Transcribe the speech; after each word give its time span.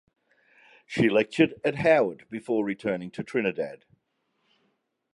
She 0.87 1.09
lectured 1.09 1.61
at 1.63 1.75
Howard 1.75 2.27
before 2.27 2.65
returning 2.65 3.11
to 3.11 3.23
Trinidad. 3.23 3.85